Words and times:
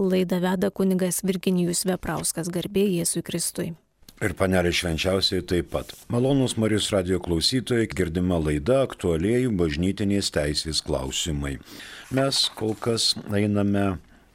Laidą 0.00 0.40
veda 0.40 0.70
kunigas 0.72 1.20
Virginijus 1.28 1.84
Veprauskas 1.84 2.48
garbė 2.48 2.86
Jėzui 2.88 3.20
Kristui. 3.26 3.72
Ir 4.24 4.32
panelė 4.36 4.72
švenčiausiai 4.76 5.44
taip 5.48 5.70
pat. 5.72 5.92
Malonus 6.12 6.56
Marijos 6.60 6.90
radio 6.92 7.20
klausytojai, 7.24 7.86
girdima 7.88 8.36
laida 8.40 8.82
aktualiai 8.84 9.48
bažnytinės 9.60 10.32
teisės 10.32 10.80
klausimai. 10.84 11.58
Mes 12.16 12.40
kol 12.56 12.74
kas 12.80 13.14
einame 13.32 13.86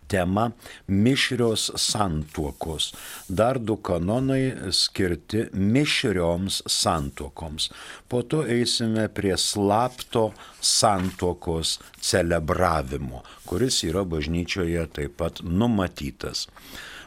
tema 0.07 0.51
mišrios 0.87 1.71
santuokos. 1.75 2.93
Dar 3.27 3.59
du 3.59 3.77
kanonai 3.77 4.71
skirti 4.71 5.45
mišrioms 5.53 6.61
santuokoms. 6.69 7.69
Po 8.07 8.21
to 8.21 8.43
eisime 8.47 9.07
prie 9.07 9.37
slapto 9.37 10.31
santuokos 10.61 11.79
celebravimo, 12.01 13.23
kuris 13.45 13.83
yra 13.87 14.03
bažnyčioje 14.03 14.87
taip 14.93 15.17
pat 15.21 15.41
numatytas. 15.43 16.47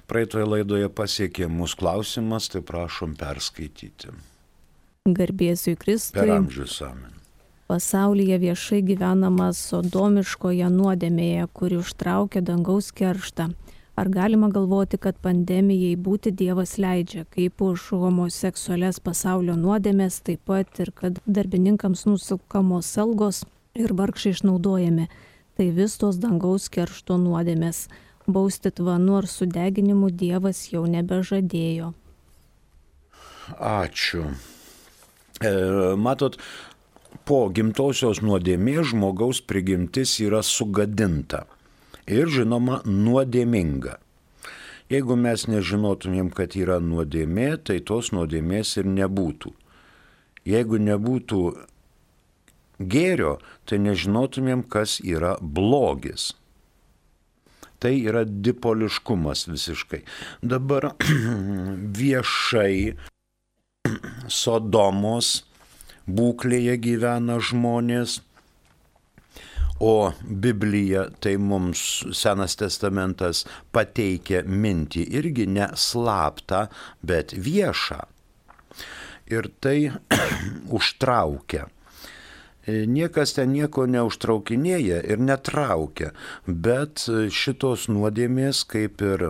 Praeitoje 0.09 0.46
laidoje 0.49 0.88
pasiekė 0.88 1.51
mūsų 1.52 1.83
klausimas, 1.83 2.49
tai 2.49 2.65
prašom 2.65 3.12
perskaityti. 3.21 4.15
Garbėsiu 5.09 5.77
Kristui. 5.80 6.21
Per 6.21 6.37
amžius 6.38 6.80
amen 6.85 7.18
pasaulyje 7.69 8.39
viešai 8.41 8.81
gyvenama 8.89 9.51
sodomiškoje 9.53 10.69
nuodėmėje, 10.73 11.49
kuri 11.53 11.77
užtraukia 11.83 12.41
dangaus 12.41 12.89
kerštą. 12.97 13.51
Ar 13.99 14.09
galima 14.15 14.49
galvoti, 14.55 14.97
kad 14.97 15.19
pandemijai 15.21 15.97
būti 15.99 16.31
Dievas 16.31 16.77
leidžia, 16.79 17.25
kaip 17.35 17.61
už 17.67 17.89
homoseksualias 17.99 19.01
pasaulio 19.05 19.57
nuodėmės, 19.59 20.21
taip 20.25 20.45
pat 20.47 20.81
ir 20.81 20.93
kad 20.95 21.19
darbininkams 21.27 22.07
nusukamos 22.07 22.93
algos 23.03 23.43
ir 23.75 23.93
vargšai 24.01 24.37
išnaudojami. 24.37 25.09
Tai 25.59 25.66
vis 25.75 25.97
tos 25.99 26.21
dangaus 26.23 26.69
keršto 26.71 27.19
nuodėmės. 27.19 27.89
Bausti 28.29 28.71
tvanu 28.71 29.19
ar 29.19 29.27
sudeginimu 29.27 30.13
Dievas 30.15 30.69
jau 30.71 30.85
nebežadėjo. 30.87 31.91
Ačiū. 33.59 34.29
E, 35.43 35.51
matot, 35.97 36.38
po 37.29 37.43
gimtosios 37.52 38.23
nuodėmės 38.24 38.87
žmogaus 38.95 39.43
prigimtis 39.45 40.15
yra 40.24 40.38
sugadinta 40.40 41.43
ir 42.09 42.30
žinoma 42.32 42.79
nuodėminga. 42.88 43.98
Jeigu 44.88 45.16
mes 45.20 45.45
nežinotumėm, 45.52 46.30
kad 46.32 46.57
yra 46.57 46.79
nuodėmė, 46.80 47.51
tai 47.68 47.82
tos 47.85 48.15
nuodėmės 48.16 48.70
ir 48.80 48.88
nebūtų. 48.88 49.52
Jeigu 50.48 50.80
nebūtų 50.80 51.40
gėrio, 52.80 53.35
tai 53.68 53.80
nežinotumėm, 53.85 54.63
kas 54.65 54.96
yra 55.04 55.35
blogis. 55.42 56.30
Tai 57.79 57.92
yra 57.92 58.24
dipoliškumas 58.24 59.45
visiškai. 59.51 60.01
Dabar 60.40 60.95
viešai 62.01 62.96
Sodomos 64.41 65.42
būklėje 66.09 66.76
gyvena 66.82 67.38
žmonės. 67.41 68.20
O 69.78 70.10
Biblija, 70.22 71.04
tai 71.22 71.37
mums 71.38 71.81
Senas 72.19 72.56
testamentas 72.59 73.44
pateikia 73.70 74.42
mintį 74.42 75.04
irgi 75.20 75.47
ne 75.47 75.69
slaptą, 75.78 76.64
bet 76.98 77.34
viešą. 77.36 78.00
Ir 79.31 79.50
tai 79.62 79.92
užtraukia. 80.81 81.69
Niekas 82.69 83.32
ten 83.38 83.54
nieko 83.54 83.86
neužtraukinėja 83.88 84.98
ir 85.09 85.22
netraukia, 85.25 86.10
bet 86.44 87.06
šitos 87.32 87.86
nuodėmės 87.88 88.66
kaip 88.69 89.00
ir 89.06 89.25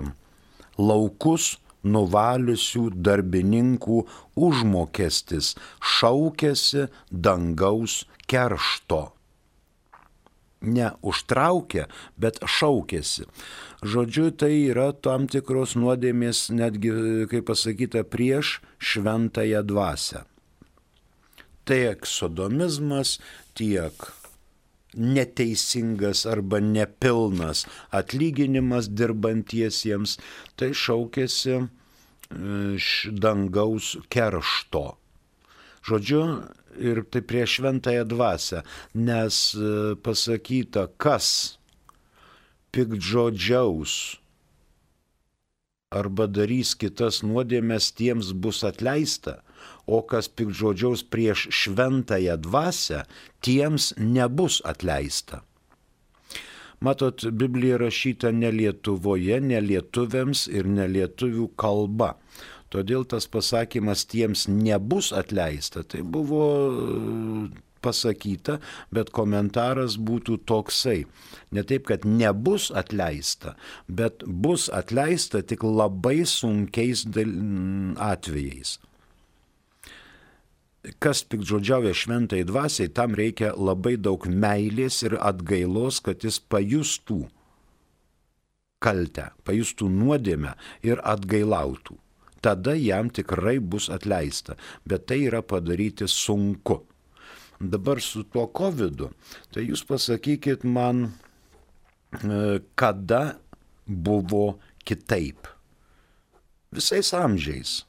laukus 0.80 1.52
nuvaliusių 1.86 2.88
darbininkų 2.94 4.00
užmokestis 4.48 5.54
šaukėsi 5.98 6.88
dangaus 7.10 8.02
keršto. 8.30 9.08
Ne 10.58 10.90
užtraukė, 11.06 11.86
bet 12.18 12.40
šaukėsi. 12.42 13.28
Žodžiu, 13.86 14.32
tai 14.34 14.50
yra 14.72 14.90
tam 14.90 15.28
tikros 15.30 15.76
nuodėmės, 15.78 16.48
netgi, 16.50 16.90
kaip 17.30 17.46
pasakyta, 17.46 18.02
prieš 18.02 18.58
šventąją 18.82 19.62
dvasę. 19.62 20.24
Tiek 21.68 22.06
sodomizmas, 22.08 23.20
tiek 23.54 24.08
neteisingas 24.96 26.24
arba 26.26 26.60
nepilnas 26.64 27.64
atlyginimas 27.94 28.88
dirbantiesiems, 28.88 30.16
tai 30.56 30.72
šaukėsi 30.72 31.58
iš 32.76 32.88
dangaus 33.12 33.96
keršto. 34.12 34.86
Žodžiu, 35.88 36.22
ir 36.76 37.02
tai 37.10 37.22
prieš 37.24 37.58
šventąją 37.58 38.04
dvasę, 38.08 38.62
nes 38.94 39.36
e, 39.54 39.94
pasakyta, 40.04 40.88
kas 41.00 41.58
pikdžodžiaus 42.74 43.94
arba 45.88 46.26
darys 46.28 46.74
kitas 46.76 47.22
nuodėmės, 47.24 47.92
tiems 47.96 48.34
bus 48.36 48.60
atleista, 48.68 49.38
o 49.88 50.02
kas 50.04 50.28
pikdžodžiaus 50.28 51.04
prieš 51.12 51.48
šventąją 51.60 52.36
dvasę, 52.44 53.04
tiems 53.40 53.94
nebus 53.96 54.60
atleista. 54.64 55.42
Matot, 56.80 57.24
Biblija 57.34 57.78
rašyta 57.80 58.30
ne 58.30 58.52
Lietuvoje, 58.54 59.40
ne 59.42 59.58
lietuviams 59.60 60.44
ir 60.52 60.68
ne 60.70 60.86
lietuvių 60.86 61.48
kalba. 61.58 62.12
Todėl 62.70 63.06
tas 63.08 63.26
pasakymas 63.26 64.04
tiems 64.06 64.44
nebus 64.46 65.08
atleista, 65.16 65.82
tai 65.82 66.04
buvo 66.04 66.44
e, 66.68 67.48
pasakyta, 67.82 68.58
bet 68.94 69.10
komentaras 69.16 69.96
būtų 69.98 70.36
toksai. 70.46 71.00
Ne 71.50 71.64
taip, 71.66 71.88
kad 71.90 72.04
nebus 72.04 72.68
atleista, 72.70 73.56
bet 73.88 74.22
bus 74.22 74.68
atleista 74.68 75.40
tik 75.42 75.64
labai 75.64 76.20
sunkiais 76.28 77.08
atvejais 78.12 78.76
kas 81.02 81.24
pikdžodžiauja 81.26 81.94
šventai 81.96 82.44
dvasiai, 82.46 82.90
tam 82.92 83.16
reikia 83.18 83.52
labai 83.56 83.96
daug 84.00 84.26
meilės 84.30 85.02
ir 85.06 85.18
atgailos, 85.18 86.00
kad 86.04 86.22
jis 86.24 86.38
pajustų 86.38 87.24
kaltę, 88.82 89.32
pajustų 89.44 89.88
nuodėmę 89.90 90.54
ir 90.86 91.02
atgailautų. 91.02 91.98
Tada 92.44 92.76
jam 92.78 93.10
tikrai 93.10 93.58
bus 93.58 93.88
atleista, 93.90 94.54
bet 94.86 95.08
tai 95.10 95.24
yra 95.26 95.42
padaryti 95.42 96.06
sunku. 96.06 96.84
Dabar 97.58 97.98
su 97.98 98.22
tuo 98.22 98.46
COVID, 98.54 99.08
tai 99.50 99.66
jūs 99.66 99.82
pasakykit 99.82 100.62
man, 100.62 101.08
e, 102.14 102.60
kada 102.78 103.40
buvo 103.82 104.60
kitaip. 104.86 105.50
Visais 106.70 107.10
amžiais 107.16 107.87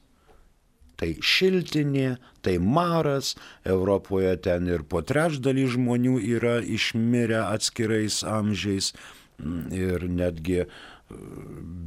tai 1.00 1.14
šiltinė, 1.24 2.18
tai 2.44 2.58
maras, 2.60 3.34
Europoje 3.64 4.34
ten 4.44 4.68
ir 4.68 4.84
po 4.84 5.00
trečdalį 5.06 5.66
žmonių 5.76 6.20
yra 6.36 6.58
išmirę 6.60 7.40
atskirais 7.46 8.20
amžiais 8.28 8.92
mm, 9.40 9.72
ir 9.76 10.04
netgi 10.12 10.58
e, 10.64 10.68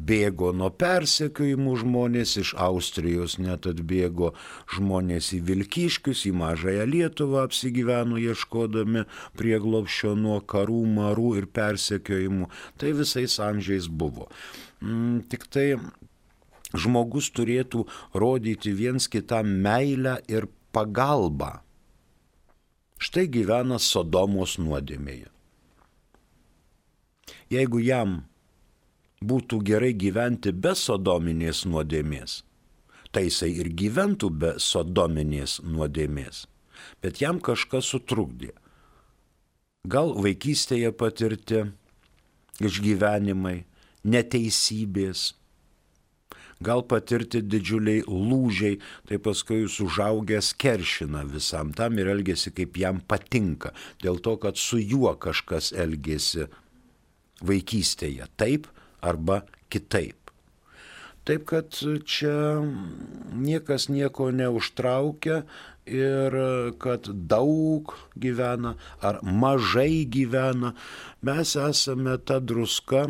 bėgo 0.09 0.49
nuo 0.57 0.71
persekiojimų 0.83 1.75
žmonės, 1.83 2.35
iš 2.41 2.53
Austrijos 2.57 3.37
net 3.37 3.69
atbėgo 3.69 4.33
žmonės 4.73 5.29
į 5.37 5.43
Vilkiškius, 5.49 6.25
į 6.29 6.33
Mažąją 6.41 6.87
Lietuvą 6.89 7.45
apsigyveno 7.45 8.17
ieškodami 8.21 9.05
prieglopščio 9.39 10.15
nuo 10.19 10.39
karų, 10.41 10.81
marų 10.97 11.35
ir 11.43 11.49
persekiojimų. 11.53 12.49
Tai 12.81 12.95
visais 12.97 13.37
amžiais 13.45 13.87
buvo. 13.87 14.31
Mm, 14.81 15.21
tik 15.29 15.45
tai 15.53 15.67
žmogus 16.73 17.29
turėtų 17.33 17.85
rodyti 18.13 18.73
viens 18.73 19.07
kitam 19.07 19.49
meilę 19.63 20.19
ir 20.27 20.49
pagalbą. 20.73 21.61
Štai 23.03 23.27
gyvena 23.27 23.79
Sodomos 23.81 24.57
nuodėmėje. 24.61 25.29
Jeigu 27.51 27.81
jam 27.83 28.23
būtų 29.23 29.59
gerai 29.67 29.93
gyventi 29.93 30.51
be 30.51 30.73
sodominės 30.75 31.63
nuodėmės, 31.69 32.41
tai 33.13 33.27
jisai 33.27 33.51
ir 33.61 33.69
gyventų 33.69 34.29
be 34.41 34.51
sodominės 34.59 35.59
nuodėmės. 35.63 36.47
Bet 37.03 37.21
jam 37.21 37.39
kažkas 37.39 37.91
sutrukdė. 37.93 38.51
Gal 39.87 40.13
vaikystėje 40.15 40.91
patirti 40.95 41.61
išgyvenimai, 42.63 43.63
neteisybės, 44.03 45.33
gal 46.61 46.83
patirti 46.87 47.41
didžiuliai 47.41 48.03
lūžiai, 48.07 48.79
tai 49.09 49.19
paskui 49.23 49.63
jūs 49.63 49.79
užaugęs 49.85 50.53
keršina 50.59 51.23
visam 51.29 51.73
tam 51.75 51.97
ir 51.99 52.11
elgesi 52.13 52.53
kaip 52.55 52.77
jam 52.77 53.01
patinka, 53.01 53.73
dėl 54.03 54.19
to, 54.23 54.37
kad 54.37 54.59
su 54.59 54.81
juo 54.81 55.15
kažkas 55.15 55.71
elgesi 55.73 56.49
vaikystėje 57.43 58.27
taip 58.37 58.67
arba 59.01 59.43
kitaip. 59.73 60.19
Taip 61.23 61.45
kad 61.47 61.71
čia 62.03 62.59
niekas 63.31 63.87
nieko 63.87 64.27
neužtraukia 64.35 65.45
ir 65.87 66.35
kad 66.83 67.07
daug 67.07 67.93
gyvena 68.19 68.75
ar 68.99 69.21
mažai 69.23 70.03
gyvena. 70.03 70.73
Mes 71.23 71.55
esame 71.55 72.17
ta 72.19 72.39
druska 72.43 73.07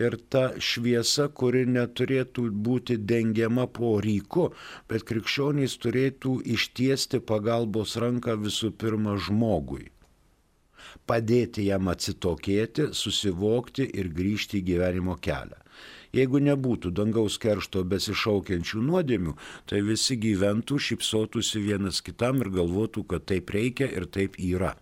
ir 0.00 0.18
ta 0.32 0.44
šviesa, 0.58 1.28
kuri 1.28 1.64
neturėtų 1.68 2.48
būti 2.68 2.98
dengiama 3.12 3.66
po 3.78 3.96
ryku, 4.04 4.50
bet 4.88 5.06
krikščionys 5.08 5.78
turėtų 5.82 6.38
ištiesti 6.56 7.20
pagalbos 7.32 7.96
ranką 8.00 8.38
visų 8.46 8.72
pirma 8.84 9.18
žmogui 9.18 9.90
padėti 11.08 11.66
jam 11.66 11.88
atsitokėti, 11.92 12.90
susivokti 12.96 13.86
ir 14.00 14.10
grįžti 14.18 14.60
į 14.60 14.66
gyvenimo 14.70 15.16
kelią. 15.26 15.58
Jeigu 16.12 16.42
nebūtų 16.44 16.90
dangaus 16.92 17.38
keršto 17.40 17.86
besišaukiančių 17.88 18.82
nuodėmių, 18.84 19.32
tai 19.64 19.80
visi 19.86 20.18
gyventų, 20.20 20.76
šipsotųsi 20.88 21.62
vienas 21.64 22.02
kitam 22.04 22.44
ir 22.44 22.52
galvotų, 22.52 23.06
kad 23.14 23.24
taip 23.32 23.52
reikia 23.56 23.88
ir 23.88 24.04
taip 24.12 24.36
yra. 24.36 24.74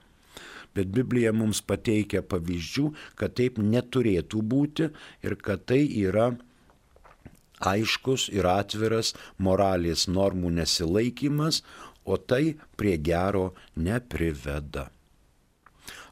Bet 0.75 0.93
Biblija 0.95 1.33
mums 1.35 1.63
pateikia 1.67 2.23
pavyzdžių, 2.23 2.87
kad 3.19 3.35
taip 3.41 3.59
neturėtų 3.59 4.43
būti 4.53 4.91
ir 5.27 5.37
kad 5.43 5.67
tai 5.71 5.83
yra 6.05 6.31
aiškus 7.61 8.29
ir 8.33 8.47
atviras 8.49 9.13
moralės 9.39 10.07
normų 10.09 10.55
nesilaikimas, 10.61 11.63
o 12.05 12.17
tai 12.17 12.57
prie 12.81 12.97
gero 12.97 13.51
nepriveda. 13.77 14.89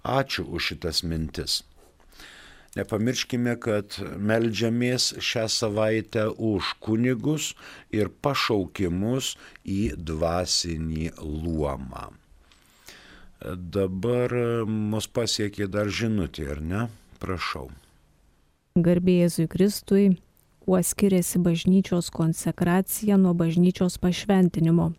Ačiū 0.05 0.45
už 0.57 0.73
šitas 0.73 1.03
mintis. 1.03 1.63
Nepamirškime, 2.77 3.57
kad 3.65 3.97
melžiamės 4.31 5.09
šią 5.25 5.47
savaitę 5.51 6.29
už 6.51 6.75
kunigus 6.85 7.55
ir 7.91 8.13
pašaukimus 8.23 9.33
į 9.65 9.81
dvasinį 10.11 11.11
luomą. 11.19 12.13
Dabar 13.43 14.35
mus 14.67 15.07
pasiekė 15.07 15.69
dar 15.71 15.91
žinutė, 15.91 16.49
ar 16.57 16.63
ne? 16.63 16.87
Prašau. 17.23 17.69
Garbėjėzui 18.79 19.47
Kristui, 19.51 20.07
kuo 20.63 20.79
skiriasi 20.83 21.41
bažnyčios 21.43 22.11
konsekracija 22.15 23.19
nuo 23.19 23.35
bažnyčios 23.35 23.99
pašventinimo. 24.03 24.93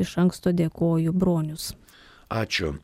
Iš 0.00 0.16
anksto 0.24 0.52
dėkoju 0.56 1.12
bronius. 1.12 1.72
Ačiū 2.32 2.74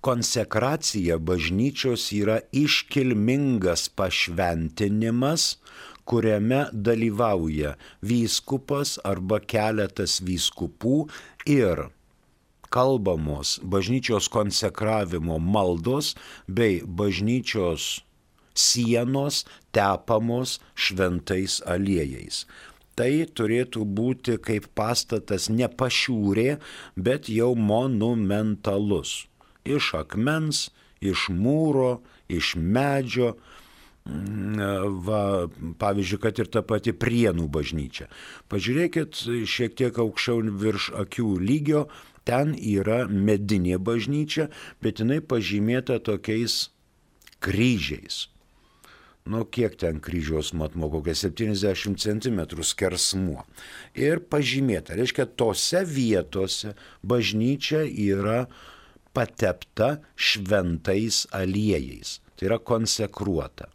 konsekracija 0.00 1.18
bažnyčios 1.18 2.12
yra 2.12 2.38
iškilmingas 2.52 3.88
pašventinimas, 3.88 5.58
kuriame 6.04 6.64
dalyvauja 6.72 7.74
vyskupas 8.02 8.96
arba 9.04 9.40
keletas 9.40 10.20
vyskupų 10.24 11.02
ir 11.50 11.88
kalbamos 12.74 13.58
bažnyčios 13.62 14.28
konsekravimo 14.32 15.38
maldos 15.38 16.14
bei 16.46 16.82
bažnyčios 16.84 18.02
sienos 18.58 19.44
tepamos 19.72 20.58
šventais 20.74 21.60
aliejais. 21.66 22.44
Tai 22.98 23.12
turėtų 23.38 23.84
būti 23.86 24.40
kaip 24.42 24.66
pastatas 24.74 25.46
ne 25.54 25.68
pašiūrė, 25.70 26.58
bet 26.98 27.30
jau 27.30 27.52
monumentalus 27.54 29.28
iš 29.68 29.92
akmens, 30.00 30.68
iš 31.00 31.28
mūro, 31.30 32.00
iš 32.26 32.56
medžio. 32.58 33.36
Mm, 34.08 34.98
va, 35.04 35.46
pavyzdžiui, 35.78 36.20
kad 36.22 36.38
ir 36.40 36.48
ta 36.48 36.62
pati 36.64 36.94
Prienų 36.96 37.44
bažnyčia. 37.52 38.08
Pažiūrėkit 38.48 39.20
šiek 39.44 39.76
tiek 39.76 39.98
aukščiau 40.00 40.48
virš 40.62 40.90
akių 41.04 41.34
lygio, 41.44 41.82
ten 42.28 42.54
yra 42.54 43.06
medinė 43.08 43.78
bažnyčia, 43.80 44.48
bet 44.84 45.00
jinai 45.00 45.20
pažymėta 45.24 45.98
tokiais 46.04 46.68
kryžiais. 47.44 48.26
Nu, 49.28 49.42
kiek 49.44 49.74
ten 49.76 49.98
kryžiaus 50.00 50.54
matmo, 50.56 50.88
kokia 50.88 51.12
70 51.16 52.00
cm 52.00 52.38
skersmuo. 52.64 53.44
Ir 53.92 54.22
pažymėta, 54.24 54.96
reiškia, 54.96 55.28
tose 55.36 55.82
vietose 55.84 56.72
bažnyčia 57.04 57.82
yra 57.84 58.46
patepta 59.12 59.98
šventais 60.16 61.26
aliejais. 61.36 62.18
Tai 62.38 62.48
yra 62.48 62.60
konsekruota. 62.62 63.68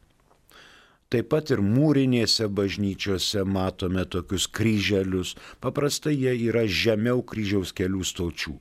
Taip 1.13 1.27
pat 1.29 1.51
ir 1.53 1.61
mūrinėse 1.61 2.47
bažnyčiose 2.49 3.43
matome 3.45 4.01
tokius 4.09 4.47
kryželius. 4.49 5.35
Paprastai 5.61 6.15
jie 6.17 6.33
yra 6.49 6.63
žemiau 6.65 7.21
kryžiaus 7.21 7.73
kelių 7.77 8.01
stočių. 8.01 8.55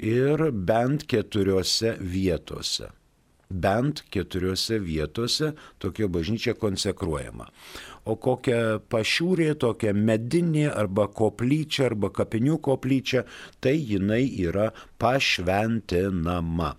Ir 0.00 0.48
bent 0.52 1.04
keturiose 1.10 1.98
vietose 2.00 2.94
bent 3.50 4.02
keturiose 4.10 4.78
vietose 4.82 5.52
tokia 5.78 6.08
bažnyčia 6.10 6.54
konsekruojama. 6.58 7.46
O 8.06 8.16
kokia 8.18 8.78
pašiūrė, 8.90 9.52
tokia 9.58 9.92
medinė 9.94 10.66
arba 10.70 11.06
koplyčia 11.06 11.90
arba 11.90 12.10
kapinių 12.14 12.58
koplyčia, 12.62 13.24
tai 13.60 13.76
jinai 13.78 14.24
yra 14.46 14.72
pašventinama. 14.98 16.74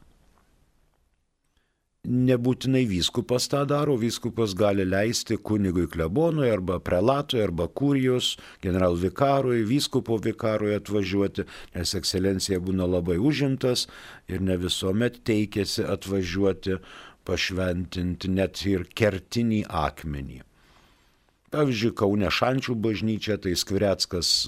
Nebūtinai 2.07 2.85
vyskupas 2.87 3.49
tą 3.51 3.65
daro, 3.67 3.97
vyskupas 3.99 4.53
gali 4.55 4.85
leisti 4.87 5.35
kunigui 5.43 5.89
klebonui 5.91 6.47
arba 6.47 6.77
prelatui 6.79 7.41
arba 7.43 7.65
kurijos, 7.67 8.37
generalvikarui, 8.63 9.65
vyskupo 9.67 10.15
vikarui 10.23 10.77
atvažiuoti, 10.77 11.43
nes 11.75 11.93
ekscelencija 11.99 12.61
būna 12.63 12.87
labai 12.87 13.17
užimtas 13.19 13.89
ir 14.31 14.39
ne 14.39 14.55
visuomet 14.61 15.19
teikėsi 15.27 15.83
atvažiuoti 15.83 16.79
pašventinti 17.27 18.31
net 18.31 18.63
ir 18.63 18.87
kertinį 18.87 19.65
akmenį. 19.67 20.45
Pavyzdžiui, 21.51 21.95
Kaune 21.95 22.31
Šančių 22.31 22.75
bažnyčia, 22.87 23.35
tai 23.35 23.55
Skvireckas 23.59 24.47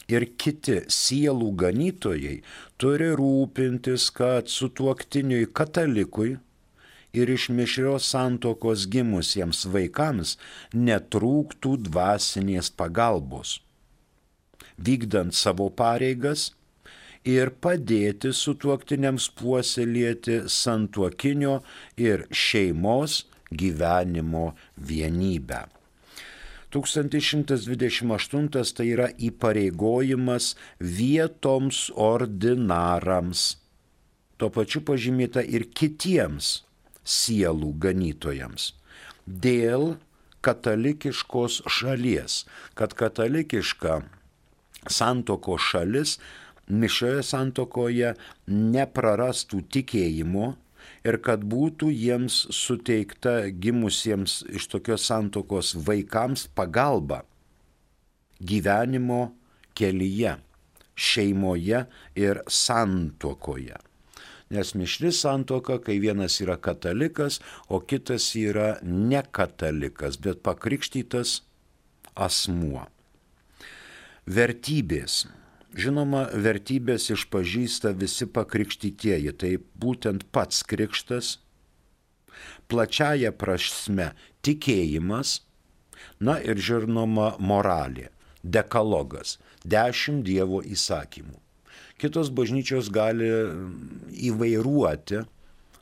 ir 0.08 0.26
kiti 0.40 0.80
sielų 0.90 1.50
ganytojai 1.64 2.40
turi 2.80 3.10
rūpintis, 3.18 4.10
kad 4.14 4.50
sutuoktiniui 4.52 5.46
katalikui 5.52 6.36
ir 7.14 7.30
iš 7.30 7.48
mišrios 7.56 8.08
santokos 8.10 8.88
gimusiems 8.90 9.64
vaikams 9.74 10.34
netrūktų 10.74 11.76
dvasinės 11.88 12.72
pagalbos, 12.74 13.60
vykdant 14.76 15.36
savo 15.38 15.70
pareigas 15.70 16.50
ir 17.24 17.54
padėti 17.64 18.34
sutuoktiniams 18.36 19.30
puoselėti 19.38 20.42
santuokinio 20.50 21.60
ir 21.96 22.26
šeimos 22.30 23.22
gyvenimo 23.54 24.50
vienybę. 24.76 25.64
1128 26.74 28.74
tai 28.76 28.86
yra 28.90 29.08
įpareigojimas 29.14 30.54
vietoms 30.80 31.90
ordinarams. 31.94 33.56
Tuo 34.36 34.50
pačiu 34.50 34.82
pažymėta 34.82 35.44
ir 35.46 35.68
kitiems 35.70 36.64
sielų 37.04 37.70
ganytojams. 37.84 38.72
Dėl 39.24 39.94
katalikiškos 40.44 41.62
šalies, 41.70 42.42
kad 42.76 42.92
katalikiška 42.98 44.02
santoko 44.90 45.56
šalis 45.56 46.18
mišoje 46.68 47.22
santokoje 47.24 48.14
neprarastų 48.48 49.62
tikėjimo 49.72 50.54
ir 51.04 51.20
kad 51.24 51.44
būtų 51.44 51.90
jiems 51.92 52.40
suteikta 52.54 53.50
gimusiems 53.50 54.42
iš 54.52 54.68
tokios 54.72 55.06
santokos 55.10 55.74
vaikams 55.86 56.48
pagalba 56.54 57.22
gyvenimo 58.40 59.34
kelyje, 59.74 60.36
šeimoje 60.94 61.84
ir 62.16 62.40
santokoje. 62.48 63.76
Nes 64.54 64.74
mišri 64.76 65.10
santoka, 65.12 65.78
kai 65.82 65.96
vienas 66.02 66.36
yra 66.44 66.58
katalikas, 66.60 67.40
o 67.68 67.80
kitas 67.80 68.28
yra 68.38 68.76
nekatalikas, 68.84 70.20
bet 70.20 70.44
pakrikštytas 70.44 71.40
asmuo. 72.14 72.84
Vertybės. 74.30 75.24
Žinoma, 75.74 76.28
vertybės 76.38 77.08
išpažįsta 77.10 77.90
visi 77.98 78.28
pakrikštytieji, 78.30 79.32
tai 79.34 79.56
būtent 79.58 80.22
pats 80.30 80.62
krikštas, 80.70 81.38
plačiaja 82.70 83.32
prasme 83.34 84.12
tikėjimas, 84.46 85.40
na 86.22 86.36
ir 86.38 86.60
žinoma 86.62 87.34
moralė, 87.42 88.10
dekalogas, 88.42 89.38
dešimt 89.66 90.22
Dievo 90.26 90.60
įsakymų. 90.62 91.40
Kitos 91.98 92.30
bažnyčios 92.34 92.90
gali 92.94 93.30
įvairuoti 94.30 95.24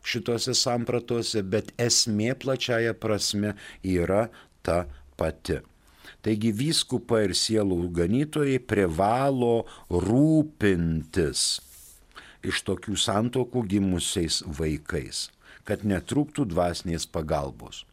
šitose 0.05 0.55
sampratose, 0.57 1.43
bet 1.45 1.73
esmė 1.81 2.33
plačiaja 2.39 2.95
prasme 2.97 3.55
yra 3.85 4.27
ta 4.65 4.85
pati. 5.21 5.61
Taigi 6.23 6.53
vyskupai 6.55 7.25
ir 7.27 7.37
sielų 7.39 7.79
ganytojai 7.99 8.61
privalo 8.63 9.65
rūpintis 9.91 11.47
iš 12.47 12.65
tokių 12.67 12.99
santokų 12.99 13.65
gimusiais 13.75 14.43
vaikais, 14.59 15.29
kad 15.67 15.87
netrūktų 15.87 16.47
dvasinės 16.55 17.09
pagalbos 17.11 17.85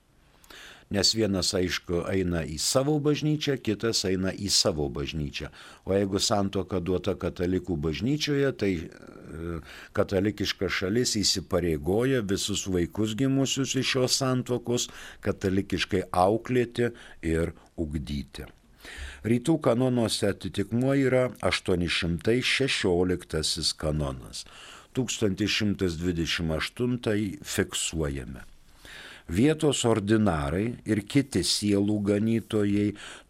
nes 0.89 1.12
vienas, 1.13 1.51
aišku, 1.53 2.01
eina 2.09 2.41
į 2.50 2.57
savo 2.62 2.95
bažnyčią, 3.03 3.59
kitas 3.62 4.01
eina 4.09 4.33
į 4.33 4.50
savo 4.53 4.88
bažnyčią. 4.89 5.51
O 5.86 5.93
jeigu 5.93 6.21
santoka 6.21 6.79
duota 6.81 7.13
katalikų 7.19 7.77
bažnyčioje, 7.77 8.50
tai 8.57 8.71
e, 8.81 9.59
katalikiška 9.93 10.69
šalis 10.74 11.13
įsipareigoja 11.21 12.24
visus 12.25 12.65
vaikus 12.65 13.13
gimusius 13.19 13.75
iš 13.77 13.93
šios 13.93 14.17
santokos 14.17 14.89
katalikiškai 15.25 16.07
auklėti 16.09 16.89
ir 17.21 17.53
ugdyti. 17.86 18.43
Rytų 19.27 19.53
kanonuose 19.65 20.25
atitikmuo 20.31 20.93
yra 20.95 21.24
816 21.45 23.74
kanonas. 23.79 24.39
1128 24.98 27.38
fiksuojame 27.55 28.41
vietos 29.29 29.86
ordinarai 29.86 30.79
ir 30.89 31.03
kiti 31.05 31.43
sielų 31.45 32.00
ganytojai 32.09 32.89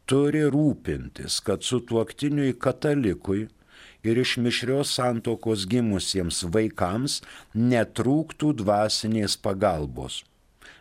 turi 0.09 0.45
rūpintis, 0.47 1.41
kad 1.43 1.65
su 1.67 1.81
tuoktiniui 1.83 2.55
katalikui 2.55 3.47
ir 4.07 4.21
iš 4.23 4.37
mišrios 4.39 4.95
santokos 4.95 5.67
gimusiems 5.69 6.45
vaikams 6.53 7.19
netrūktų 7.53 8.53
dvasinės 8.63 9.35
pagalbos, 9.43 10.23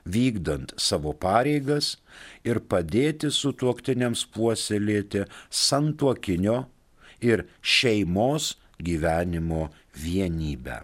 vykdant 0.04 0.72
savo 0.76 1.12
pareigas 1.12 1.96
ir 2.44 2.60
padėti 2.60 3.30
su 3.34 3.52
tuoktiniams 3.52 4.24
puoselėti 4.34 5.24
santuokinio 5.50 6.66
ir 7.20 7.44
šeimos 7.62 8.56
gyvenimo 8.78 9.70
vienybę. 9.94 10.82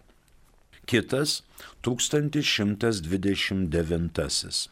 Kitas 0.86 1.42
1129. 1.82 4.68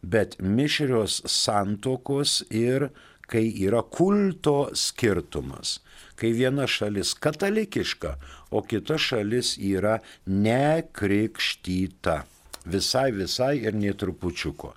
bet 0.05 0.37
mišrios 0.41 1.23
santokos 1.25 2.43
ir 2.51 2.91
kai 3.31 3.47
yra 3.65 3.83
kulto 3.83 4.71
skirtumas, 4.75 5.79
kai 6.19 6.33
viena 6.37 6.67
šalis 6.69 7.15
katalikiška, 7.15 8.17
o 8.51 8.63
kita 8.67 8.99
šalis 8.99 9.57
yra 9.57 10.01
nekrikštyta. 10.27 12.25
Visai, 12.67 13.11
visai 13.17 13.57
ir 13.65 13.75
netrupučiuko. 13.79 14.75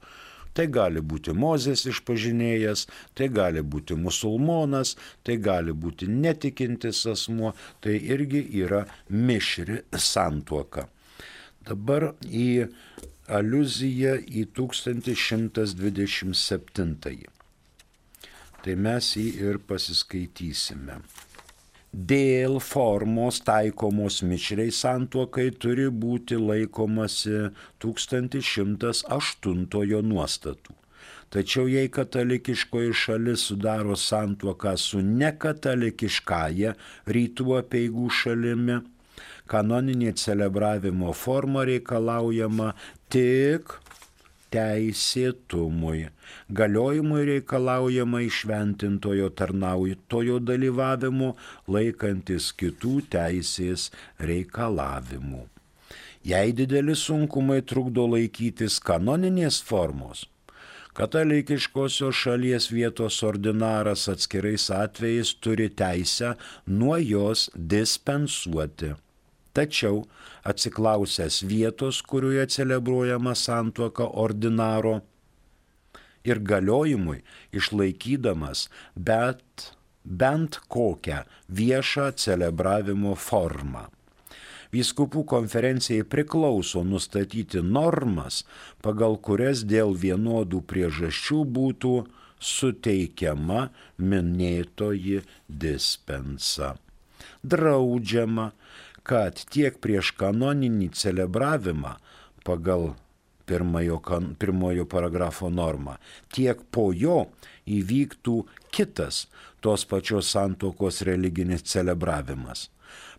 Tai 0.53 0.67
gali 0.69 1.01
būti 1.01 1.33
Mozės 1.33 1.87
išpažinėjas, 1.89 2.85
tai 3.17 3.27
gali 3.33 3.65
būti 3.65 3.97
musulmonas, 3.97 4.93
tai 5.25 5.41
gali 5.41 5.73
būti 5.73 6.05
netikintis 6.07 7.07
asmuo, 7.09 7.55
tai 7.81 7.97
irgi 7.97 8.45
yra 8.61 8.85
mišri 9.09 9.81
santuoka. 9.97 10.85
Dabar 11.65 12.13
į 12.27 12.67
aluzija 13.27 14.15
į 14.19 14.47
1127. 14.53 17.27
Tai 18.63 18.75
mes 18.79 19.15
jį 19.19 19.27
ir 19.43 19.59
pasiskaitysime. 19.67 20.95
Dėl 21.93 22.57
formos 22.57 23.37
taikomos 23.45 24.23
mišriai 24.25 24.73
santuokai 24.73 25.53
turi 25.53 25.93
būti 25.93 26.33
laikomasi 26.41 27.53
1108 27.85 30.01
nuostatų. 30.01 30.73
Tačiau 31.29 31.69
jei 31.69 31.93
katalikiškoji 31.93 32.97
šalis 32.97 33.45
sudaro 33.45 33.93
santuoką 33.93 34.73
su 34.77 35.05
nekatalikiškąja 35.05 36.73
rytų 37.05 37.57
apieigų 37.59 38.09
šalimi, 38.09 38.81
kanoninė 39.45 40.17
celebravimo 40.17 41.13
forma 41.13 41.61
reikalaujama 41.69 42.73
tik 43.13 43.69
teisėtumui. 44.53 46.07
Galiojimui 46.59 47.23
reikalaujama 47.29 48.21
išventintojo 48.27 49.31
tarnautojo 49.39 50.39
dalyvavimu, 50.49 51.33
laikantis 51.67 52.51
kitų 52.59 52.99
teisės 53.15 53.89
reikalavimų. 54.19 55.47
Jei 56.23 56.53
dideli 56.55 56.95
sunkumai 56.95 57.59
trukdo 57.67 58.05
laikytis 58.07 58.77
kanoninės 58.79 59.57
formos, 59.67 60.23
katalikiškosios 60.95 62.15
šalies 62.15 62.69
vietos 62.71 63.17
ordinaras 63.27 64.07
atskirais 64.13 64.69
atvejais 64.71 65.33
turi 65.43 65.67
teisę 65.81 66.35
nuo 66.67 66.95
jos 67.01 67.49
dispensuoti. 67.73 68.93
Tačiau 69.53 70.03
atsiklausęs 70.49 71.43
vietos, 71.45 72.01
kurioje 72.01 72.47
celebruojama 72.55 73.35
santuoka 73.37 74.07
ordinaro 74.25 75.01
ir 76.23 76.39
galiojimui 76.39 77.21
išlaikydamas 77.53 78.67
bet, 78.95 79.73
bent 80.03 80.57
kokią 80.73 81.23
viešą 81.49 82.11
celebravimo 82.19 83.13
formą. 83.15 83.85
Vyskupų 84.73 85.21
konferencijai 85.29 86.01
priklauso 86.09 86.81
nustatyti 86.81 87.61
normas, 87.61 88.41
pagal 88.81 89.19
kurias 89.21 89.61
dėl 89.69 89.93
vienodų 89.93 90.63
priežasčių 90.65 91.43
būtų 91.57 91.93
suteikiama 92.41 93.67
minėtoji 94.01 95.21
dispensa. 95.47 96.73
Draudžiama 97.45 98.49
kad 99.07 99.39
tiek 99.51 99.79
prieš 99.83 100.13
kanoninį 100.19 100.89
celebravimą 100.95 101.97
pagal 102.47 102.93
pirmojo, 103.45 103.99
pirmojo 104.39 104.85
paragrafo 104.85 105.49
normą, 105.49 105.97
tiek 106.31 106.59
po 106.71 106.91
jo 106.95 107.27
įvyktų 107.67 108.37
kitas 108.71 109.27
tos 109.63 109.85
pačios 109.87 110.31
santokos 110.31 111.01
religinis 111.07 111.63
celebravimas, 111.67 112.69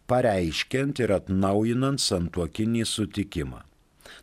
pareiškiant 0.09 1.01
ir 1.05 1.15
atnaujinant 1.19 2.01
santuokinį 2.01 2.85
sutikimą. 2.89 3.63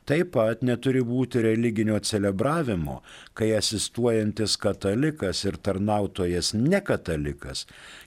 Taip 0.10 0.32
pat 0.36 0.64
neturi 0.66 1.02
būti 1.06 1.42
religinio 1.46 1.98
celebravimo, 2.10 2.96
kai 3.38 3.50
asistuojantis 3.58 4.56
katalikas 4.62 5.38
ir 5.46 5.56
tarnautojas 5.68 6.48
nekatalikas, 6.58 7.60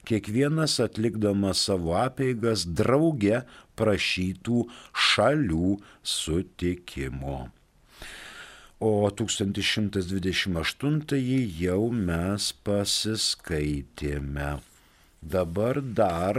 kiekvienas 0.08 0.74
atlikdamas 0.84 1.58
savo 1.68 1.92
apeigas 1.98 2.60
drauge 2.80 3.38
prašytų 3.78 4.58
šalių 5.10 5.68
sutikimo. 6.14 7.38
O 8.84 8.86
1128 9.08 11.16
jau 11.62 11.82
mes 12.10 12.42
pasiskaitėme. 12.66 14.50
Dabar 15.34 15.74
dar 15.80 16.36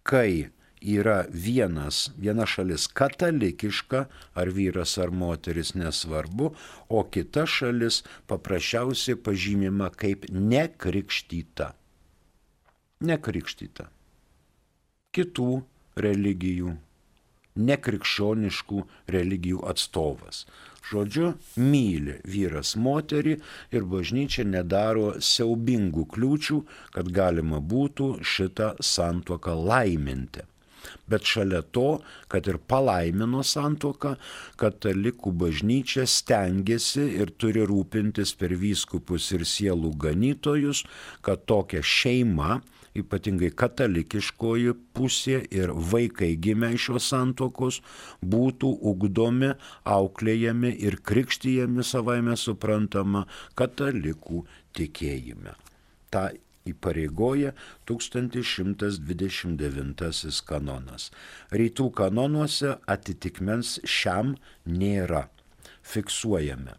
kai 0.04 0.50
yra 0.82 1.22
vienas, 1.32 2.10
viena 2.20 2.44
šalis 2.44 2.90
katalikiška, 3.00 4.02
ar 4.36 4.52
vyras 4.52 4.98
ar 5.00 5.12
moteris 5.16 5.72
nesvarbu, 5.76 6.52
o 6.90 7.04
kita 7.04 7.46
šalis 7.48 8.02
paprasčiausiai 8.28 9.16
pažymima 9.24 9.88
kaip 9.96 10.28
nekrikštyta. 10.32 11.72
Nekrikštyta. 13.00 13.88
Kitų 15.16 15.50
religijų 15.96 16.76
nekrikščioniškų 17.60 18.84
religijų 19.16 19.64
atstovas. 19.72 20.46
Žodžiu, 20.90 21.34
myli 21.62 22.16
vyras 22.26 22.74
moterį 22.80 23.36
ir 23.76 23.84
bažnyčia 23.92 24.46
nedaro 24.48 25.12
siaubingų 25.22 26.06
kliūčių, 26.16 26.62
kad 26.96 27.12
galima 27.14 27.60
būtų 27.62 28.08
šitą 28.26 28.72
santuoką 28.82 29.54
laiminti. 29.70 30.48
Bet 31.10 31.28
šalia 31.30 31.62
to, 31.76 32.00
kad 32.32 32.48
ir 32.50 32.58
palaimino 32.72 33.44
santuoką, 33.46 34.16
katalikų 34.62 35.34
bažnyčia 35.44 36.08
stengiasi 36.10 37.06
ir 37.22 37.34
turi 37.38 37.66
rūpintis 37.70 38.34
per 38.40 38.56
vyskupus 38.64 39.30
ir 39.36 39.46
sielų 39.46 39.94
ganytojus, 40.06 40.86
kad 41.26 41.46
tokia 41.50 41.84
šeima, 41.86 42.62
ypatingai 42.98 43.52
katalikiškoji 43.62 44.76
pusė 44.96 45.40
ir 45.54 45.74
vaikai 45.94 46.34
gimę 46.42 46.74
iš 46.76 46.90
šios 46.90 47.06
santokos 47.14 47.82
būtų 48.26 48.70
ugdomi, 48.92 49.52
auklėjami 49.86 50.72
ir 50.88 50.94
krikštyjami 51.06 51.86
savaime 51.86 52.36
suprantama 52.38 53.22
katalikų 53.60 54.46
tikėjime. 54.78 55.54
Ta 56.10 56.32
įpareigoja 56.70 57.54
1129 57.90 60.42
kanonas. 60.50 61.12
Rytų 61.52 61.92
kanonuose 61.98 62.78
atitikmens 62.90 63.80
šiam 63.86 64.36
nėra. 64.66 65.30
Fiksuojame. 65.90 66.74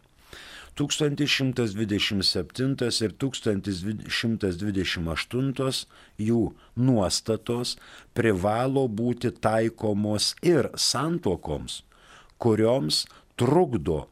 1127 0.79 3.03
ir 3.05 3.11
1128 3.23 5.85
jų 6.17 6.53
nuostatos 6.75 7.77
privalo 8.17 8.87
būti 8.87 9.31
taikomos 9.31 10.35
ir 10.41 10.69
santokoms, 10.75 11.83
kurioms 12.39 13.05
trukdo 13.35 14.07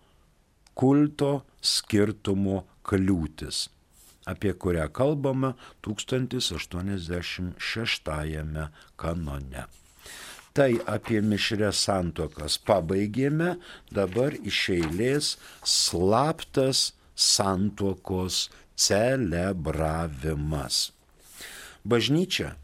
kulto 0.80 1.42
skirtumo 1.62 2.64
kliūtis, 2.88 3.70
apie 4.28 4.54
kurią 4.54 4.90
kalbama 4.96 5.54
1086 5.88 8.10
kanone. 9.00 9.64
Tai 10.58 10.72
apie 10.90 11.20
mišrės 11.22 11.84
santokas 11.86 12.58
pabaigėme, 12.66 13.60
dabar 13.94 14.34
iš 14.34 14.64
eilės 14.80 15.36
slaptas 15.64 16.90
santokos 17.14 18.48
celebravimas. 18.80 20.90
Bažnyčia 21.86 22.56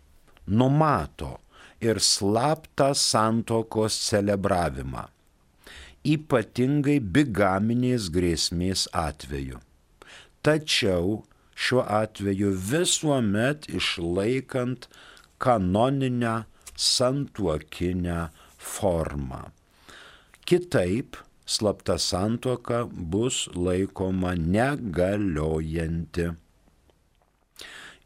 numato 0.47 1.35
ir 1.83 1.99
slaptą 1.99 2.93
santokos 2.97 3.97
celebravimą, 4.07 5.05
ypatingai 6.05 6.99
bigaminės 6.99 8.09
grėsmės 8.13 8.87
atveju. 8.95 9.59
Tačiau 10.45 11.23
šiuo 11.55 11.85
atveju 12.01 12.51
visuomet 12.71 13.69
išlaikant 13.69 14.87
kanoninę 15.41 16.43
santuokinę 16.75 18.29
formą. 18.57 19.49
Kitaip 20.45 21.17
slapta 21.45 21.97
santuoka 21.97 22.85
bus 22.85 23.49
laikoma 23.55 24.35
negaliojanti. 24.35 26.29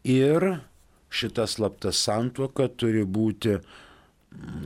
Ir 0.03 0.59
šita 1.09 1.47
slapta 1.47 1.91
santuoka 1.91 2.67
turi 2.79 3.03
būti 3.03 3.59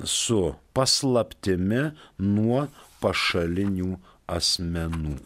su 0.06 0.56
paslaptimi 0.76 1.92
nuo 2.20 2.68
pašalinių 3.02 3.98
asmenų. 4.28 5.18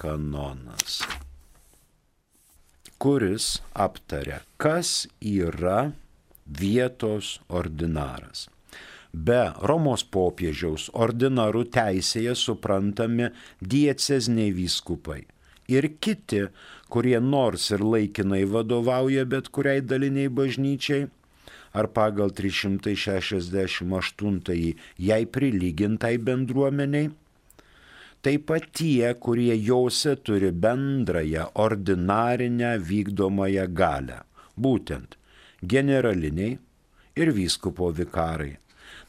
kanonas, 0.00 0.92
kuris 2.96 3.60
aptaria, 3.86 4.38
kas 4.56 5.08
yra 5.20 5.92
vietos 6.46 7.40
ordinaras. 7.48 8.48
Be 9.12 9.52
Romos 9.66 10.04
popiežiaus 10.06 10.88
ordinarų 10.94 11.64
teisėje 11.74 12.32
suprantami 12.38 13.28
diecezniai 13.60 14.54
vyskupai 14.56 15.20
ir 15.70 15.86
kiti, 16.02 16.46
kurie 16.92 17.20
nors 17.20 17.70
ir 17.74 17.80
laikinai 17.92 18.44
vadovauja 18.54 19.24
bet 19.32 19.46
kuriai 19.54 19.80
daliniai 19.80 20.28
bažnyčiai, 20.38 21.02
ar 21.78 21.86
pagal 21.96 22.28
368 22.34 24.74
jai 25.08 25.24
prilygintai 25.36 26.16
bendruomeniai, 26.28 27.06
taip 28.22 28.42
pat 28.50 28.64
tie, 28.76 29.08
kurie 29.14 29.54
jose 29.56 30.12
turi 30.16 30.50
bendrąją 30.52 31.44
ordinarinę 31.66 32.72
vykdomąją 32.90 33.66
galę, 33.82 34.18
būtent 34.58 35.10
generaliniai 35.62 36.58
ir 37.20 37.28
vyskupo 37.36 37.86
vikarai 38.00 38.54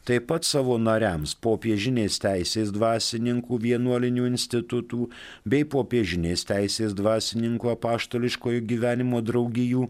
taip 0.05 0.27
pat 0.31 0.47
savo 0.47 0.77
nariams 0.81 1.33
popiežinės 1.45 2.19
teisės 2.23 2.71
dvasininkų 2.75 3.59
vienuolinių 3.65 4.27
institutų 4.31 5.09
bei 5.45 5.65
popiežinės 5.75 6.45
teisės 6.49 6.95
dvasininkų 6.97 7.73
apaštališkojo 7.75 8.63
gyvenimo 8.71 9.21
draugijų, 9.25 9.89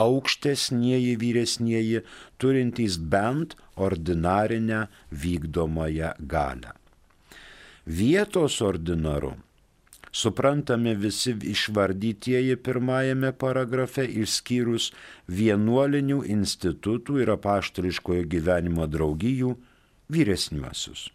aukštesnieji 0.00 1.14
vyresnieji 1.20 2.02
turintys 2.40 2.98
bent 2.98 3.56
ordinarinę 3.76 4.86
vykdomąją 5.12 6.14
galę. 6.34 6.74
Vietos 7.86 8.60
ordinaru 8.62 9.34
suprantami 10.12 10.94
visi 10.94 11.34
išvardytieji 11.52 12.56
pirmajame 12.56 13.32
paragrafe 13.32 14.04
išskyrus 14.22 14.90
vienuolinių 15.28 16.24
institutų 16.34 17.20
ir 17.22 17.34
apaštališkojo 17.36 18.26
gyvenimo 18.30 18.86
draugijų 18.90 19.54
vyresniuosius. 20.10 21.08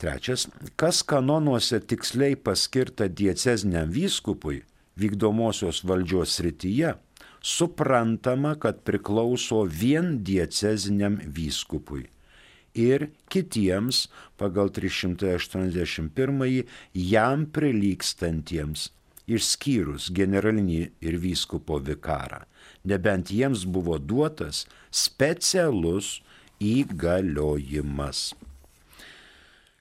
Trečias, 0.00 0.46
kas 0.80 1.02
kanonuose 1.04 1.80
tiksliai 1.84 2.36
paskirta 2.36 3.08
diecezniam 3.08 3.90
vyskupui 3.92 4.62
vykdomosios 4.96 5.82
valdžios 5.84 6.38
srityje, 6.38 6.94
suprantama, 7.44 8.54
kad 8.56 8.80
priklauso 8.84 9.62
vien 9.68 10.18
diecezniam 10.24 11.20
vyskupui 11.24 12.08
ir 12.74 13.08
kitiems 13.30 14.08
pagal 14.40 14.70
381 14.74 16.64
jam 16.94 17.46
prilykstantiems, 17.46 18.90
išskyrus 19.30 20.10
generalinį 20.14 20.80
ir 21.04 21.18
vyskupo 21.22 21.78
vikarą, 21.86 22.44
nebent 22.84 23.30
jiems 23.30 23.64
buvo 23.66 23.98
duotas 23.98 24.64
specialus 24.90 26.20
įgaliojimas. 26.60 28.30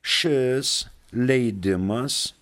Šis 0.02 0.88
leidimas 1.12 2.34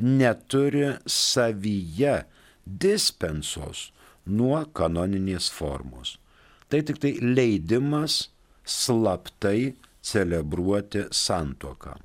neturi 0.00 0.96
savyje 1.06 2.24
dispensos 2.64 3.90
nuo 4.26 4.64
kanoninės 4.74 5.50
formos. 5.52 6.16
Tai 6.70 6.82
tik 6.86 7.00
tai 7.02 7.16
leidimas 7.20 8.28
slaptai 8.70 9.74
celebruoti 10.02 11.04
santoką. 11.10 11.96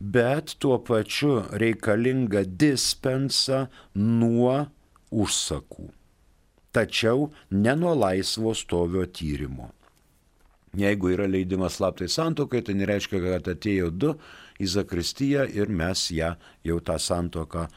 Bet 0.00 0.56
tuo 0.58 0.80
pačiu 0.82 1.42
reikalinga 1.62 2.42
dispensa 2.58 3.68
nuo 3.94 4.56
užsakų. 5.14 5.86
Tačiau 6.72 7.28
ne 7.54 7.76
nuo 7.78 7.92
laisvo 7.94 8.54
stovio 8.56 9.06
tyrimo. 9.06 9.70
Jeigu 10.74 11.12
yra 11.12 11.28
leidimas 11.28 11.76
slaptai 11.78 12.08
santokai, 12.08 12.62
tai 12.64 12.74
nereiškia, 12.80 13.20
kad 13.20 13.50
atėjo 13.52 13.90
du 13.92 14.14
į 14.58 14.70
Zakristiją 14.72 15.44
ir 15.52 15.68
mes 15.68 16.06
ją 16.16 16.32
jau 16.64 16.78
tą 16.80 16.96
santoką 16.98 17.66
e, 17.68 17.72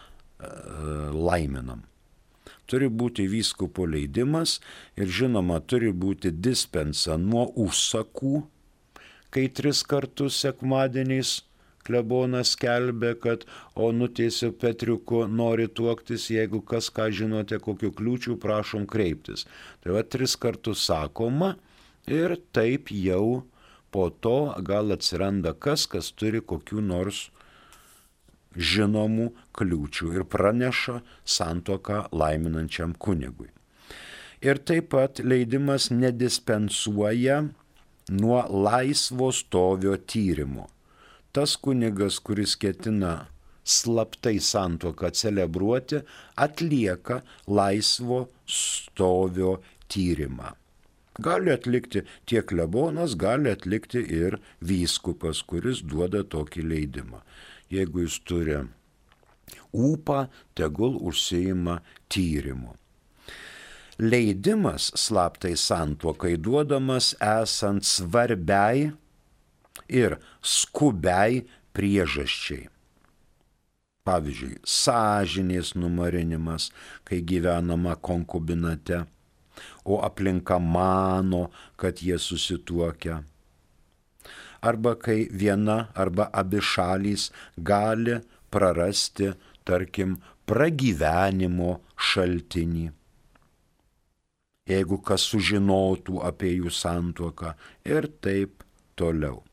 laiminam 1.12 1.84
turi 2.70 2.90
būti 2.90 3.28
vyskupo 3.32 3.86
leidimas 3.90 4.60
ir 5.00 5.12
žinoma 5.20 5.62
turi 5.62 5.92
būti 6.06 6.32
dispensa 6.32 7.18
nuo 7.22 7.48
užsakų, 7.66 8.46
kai 9.34 9.48
tris 9.60 9.84
kartus 9.84 10.40
sekmadieniais 10.44 11.42
klebonas 11.86 12.56
kelbė, 12.60 13.14
kad 13.22 13.46
onutėsiu 13.88 14.52
Petriuku 14.62 15.26
nori 15.30 15.68
tuoktis, 15.68 16.30
jeigu 16.34 16.62
kas 16.66 16.90
ką 16.94 17.10
žinote, 17.14 17.60
kokiu 17.62 17.92
kliūčiu, 17.96 18.40
prašom 18.42 18.88
kreiptis. 18.90 19.46
Tai 19.84 19.98
va 19.98 20.04
tris 20.04 20.36
kartus 20.36 20.88
sakoma 20.90 21.56
ir 22.10 22.38
taip 22.58 22.90
jau 22.90 23.44
po 23.94 24.10
to 24.10 24.56
gal 24.68 24.92
atsiranda 24.96 25.54
kas, 25.54 25.86
kas 25.88 26.12
turi 26.12 26.42
kokiu 26.42 26.82
nors 26.84 27.30
žinomų 28.56 29.30
kliūčių 29.56 30.14
ir 30.16 30.26
praneša 30.32 31.02
santoką 31.26 32.06
laiminančiam 32.16 32.96
kunigui. 32.98 33.50
Ir 34.46 34.60
taip 34.62 34.92
pat 34.94 35.22
leidimas 35.24 35.90
nedispensuoja 35.92 37.44
nuo 38.12 38.42
laisvo 38.50 39.32
stovio 39.34 39.96
tyrimo. 39.98 40.68
Tas 41.32 41.56
kunigas, 41.58 42.20
kuris 42.20 42.56
ketina 42.56 43.28
slaptai 43.66 44.38
santoką 44.40 45.10
celebruoti, 45.12 46.04
atlieka 46.38 47.24
laisvo 47.48 48.28
stovio 48.46 49.58
tyrimą. 49.90 50.54
Gali 51.26 51.52
atlikti 51.52 52.04
tiek 52.28 52.52
lebonas, 52.52 53.16
gali 53.16 53.50
atlikti 53.50 54.04
ir 54.04 54.38
vyskupas, 54.60 55.42
kuris 55.48 55.80
duoda 55.82 56.26
tokį 56.28 56.64
leidimą 56.70 57.24
jeigu 57.74 58.06
jis 58.06 58.20
turi 58.28 58.58
ūpą, 59.76 60.26
tegul 60.56 60.98
užsieima 61.02 61.80
tyrimu. 62.10 62.76
Leidimas 64.00 64.90
slaptai 65.00 65.56
santuokai 65.56 66.36
duodamas 66.36 67.14
esant 67.24 67.86
svarbiai 67.88 68.90
ir 69.88 70.18
skubiai 70.44 71.46
priežasčiai. 71.76 72.68
Pavyzdžiui, 74.06 74.60
sąžinės 74.70 75.74
numarinimas, 75.80 76.70
kai 77.08 77.24
gyvenama 77.26 77.96
konkubinate, 77.98 79.06
o 79.82 79.98
aplinka 80.06 80.60
mano, 80.62 81.48
kad 81.80 82.04
jie 82.04 82.20
susituokia 82.22 83.24
arba 84.70 84.96
kai 85.06 85.26
viena 85.42 85.78
arba 86.04 86.30
abi 86.42 86.62
šalys 86.72 87.30
gali 87.58 88.20
prarasti, 88.52 89.32
tarkim, 89.68 90.18
pragyvenimo 90.50 91.72
šaltinį. 92.10 92.86
Jeigu 94.66 94.98
kas 95.06 95.26
sužinotų 95.30 96.22
apie 96.26 96.56
jų 96.56 96.72
santuoką 96.74 97.52
ir 97.86 98.08
taip 98.26 98.64
toliau. 98.98 99.44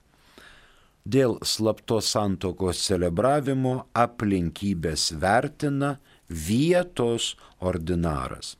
Dėl 1.03 1.37
slaptos 1.43 2.09
santokos 2.15 2.81
celebravimo 2.87 3.75
aplinkybės 3.99 5.11
vertina 5.21 5.97
vietos 6.31 7.33
ordinaras. 7.61 8.55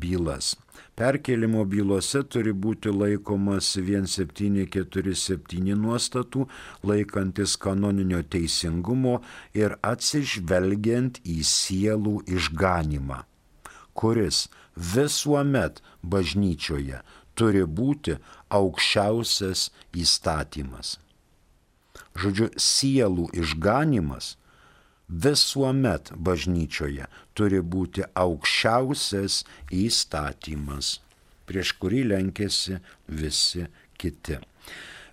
bylas. 0.00 0.56
Perkelimo 0.96 1.60
bylose 1.68 2.24
turi 2.32 2.56
būti 2.56 2.88
laikomas 2.94 3.76
1747 3.76 5.76
nuostatų, 5.82 6.48
laikantis 6.88 7.52
kanoninio 7.60 8.24
teisingumo 8.24 9.20
ir 9.60 9.76
atsižvelgiant 9.92 11.20
į 11.36 11.38
sielų 11.52 12.16
išganimą 12.38 13.33
kuris 13.94 14.48
visuomet 14.94 15.80
bažnyčioje 16.02 17.00
turi 17.38 17.64
būti 17.80 18.18
aukščiausias 18.58 19.68
įstatymas. 20.04 20.98
Žodžiu, 22.14 22.48
sielų 22.58 23.28
išganimas 23.42 24.36
visuomet 25.08 26.12
bažnyčioje 26.14 27.06
turi 27.34 27.60
būti 27.60 28.02
aukščiausias 28.14 29.44
įstatymas, 29.74 31.00
prieš 31.46 31.72
kurį 31.80 32.04
lenkėsi 32.12 32.78
visi 33.08 33.66
kiti. 33.98 34.38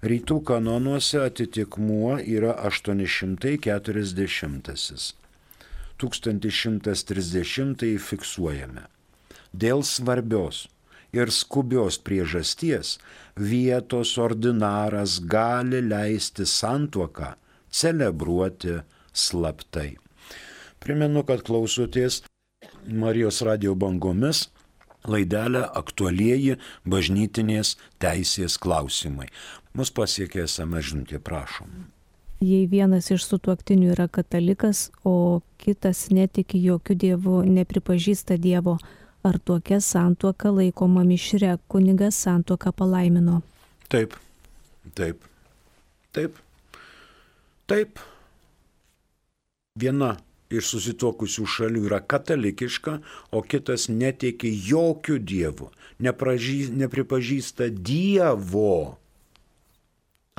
Rytų 0.02 0.41
kanonuose 0.50 1.22
atitikmuo 1.22 2.17
yra 2.26 2.54
840. 2.65 5.21
1130 6.02 7.98
fiksuojame. 8.02 8.86
Dėl 9.52 9.84
svarbios 9.86 10.66
ir 11.16 11.32
skubios 11.36 12.00
priežasties 12.00 12.98
vietos 13.36 14.16
ordinaras 14.18 15.20
gali 15.20 15.82
leisti 15.84 16.48
santuoką 16.48 17.34
celebruoti 17.72 18.80
slaptai. 19.14 19.96
Primenu, 20.82 21.24
kad 21.28 21.44
klausotės 21.46 22.24
Marijos 22.88 23.44
radio 23.46 23.76
bangomis 23.78 24.48
laidelę 25.06 25.68
aktualieji 25.78 26.58
bažnytinės 26.90 27.76
teisės 28.02 28.58
klausimai. 28.62 29.30
Mus 29.78 29.94
pasiekė 29.94 30.46
esame 30.48 30.82
žinutė, 30.82 31.22
prašom 31.22 31.92
jei 32.41 32.65
vienas 32.69 33.12
iš 33.13 33.25
sutuoktinių 33.30 33.91
yra 33.93 34.08
katalikas, 34.10 34.89
o 35.06 35.41
kitas 35.62 36.10
netiki 36.10 36.62
jokių 36.62 36.97
dievų, 37.04 37.38
nepripažįsta 37.58 38.38
Dievo, 38.41 38.77
ar 39.23 39.38
tokia 39.38 39.80
santuoka 39.82 40.49
laikoma 40.49 41.06
mišre, 41.06 41.58
kunigas 41.69 42.17
santuoką 42.25 42.73
palaimino. 42.73 43.41
Taip, 43.91 44.15
taip, 44.97 45.21
taip, 46.15 46.39
taip. 47.69 48.01
Viena 49.80 50.15
iš 50.51 50.73
susituokusių 50.73 51.45
šalių 51.47 51.86
yra 51.88 52.01
katalikiška, 52.04 52.97
o 53.32 53.39
kitas 53.41 53.88
netiki 53.88 54.51
jokių 54.51 55.19
dievų, 55.21 55.69
nepripažįsta 56.01 57.69
Dievo. 57.71 58.97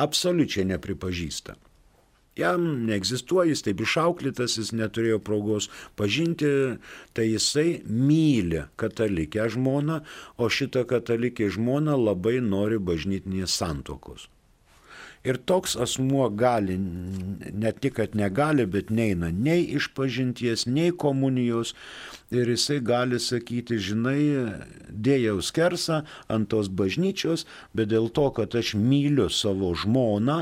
Absoliučiai 0.03 0.67
nepripažįsta. 0.69 1.57
Jam 2.37 2.63
neegzistuoja, 2.89 3.51
jis 3.53 3.61
taip 3.67 3.83
išauklytas, 3.85 4.57
jis 4.57 4.71
neturėjo 4.73 5.19
progos 5.21 5.69
pažinti, 6.01 6.49
tai 7.13 7.27
jisai 7.29 7.83
myli 7.85 8.63
katalikę 8.81 9.51
žmoną, 9.53 10.01
o 10.41 10.49
šitą 10.49 10.87
katalikę 10.89 11.51
žmoną 11.53 11.99
labai 12.01 12.39
nori 12.41 12.81
bažnytinės 12.81 13.59
santokos. 13.61 14.31
Ir 15.23 15.37
toks 15.47 15.77
asmuo 15.79 16.25
gali, 16.35 16.75
ne 16.81 17.71
tik, 17.77 17.95
kad 18.01 18.17
negali, 18.19 18.65
bet 18.67 18.89
neina 18.91 19.29
nei 19.31 19.69
iš 19.77 19.93
pažinties, 19.95 20.65
nei 20.67 20.91
komunijos. 21.05 21.77
Ir 22.33 22.49
jisai 22.49 22.79
gali 22.81 23.19
sakyti, 23.21 23.77
žinai, 23.77 24.23
dėjau 24.89 25.43
skersą 25.45 25.99
ant 26.33 26.49
tos 26.49 26.71
bažnyčios, 26.73 27.45
bet 27.77 27.91
dėl 27.91 28.09
to, 28.17 28.31
kad 28.33 28.57
aš 28.57 28.73
myliu 28.79 29.27
savo 29.29 29.75
žmoną, 29.77 30.39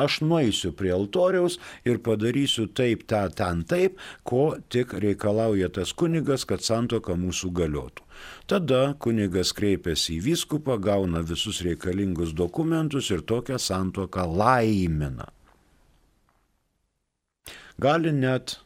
aš 0.00 0.22
nueisiu 0.24 0.72
prie 0.72 0.94
altoriaus 0.96 1.58
ir 1.84 2.00
padarysiu 2.06 2.64
taip, 2.72 3.04
tą, 3.12 3.26
ten, 3.36 3.60
taip, 3.68 4.00
ko 4.24 4.54
tik 4.72 4.96
reikalauja 5.04 5.68
tas 5.68 5.92
kunigas, 5.92 6.48
kad 6.48 6.64
santoka 6.64 7.12
mūsų 7.12 7.52
galiotų. 7.60 8.08
Tada 8.48 8.82
kunigas 9.04 9.52
kreipiasi 9.52 10.16
į 10.16 10.24
vyskupą, 10.30 10.78
gauna 10.80 11.20
visus 11.20 11.60
reikalingus 11.66 12.32
dokumentus 12.32 13.12
ir 13.12 13.20
tokią 13.20 13.60
santoką 13.60 14.24
laimina. 14.32 15.28
Gali 17.76 18.12
net 18.14 18.63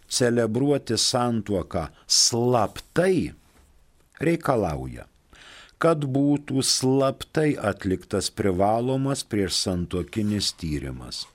celebruoti 0.07 0.97
santuoką 0.97 1.87
slaptai 2.07 3.33
reikalauja, 4.21 5.05
kad 5.81 6.05
būtų 6.17 6.63
slaptai 6.63 7.55
atliktas 7.71 8.29
privalomas 8.31 9.25
prieš 9.27 9.59
santuokinis 9.65 10.53
tyrimas. 10.59 11.25